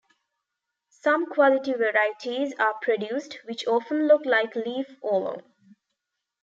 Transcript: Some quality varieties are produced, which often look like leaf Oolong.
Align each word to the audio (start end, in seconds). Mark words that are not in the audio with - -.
Some 1.03 1.27
quality 1.27 1.73
varieties 1.73 2.55
are 2.57 2.73
produced, 2.81 3.37
which 3.45 3.67
often 3.67 4.07
look 4.07 4.25
like 4.25 4.55
leaf 4.55 4.97
Oolong. 5.05 5.43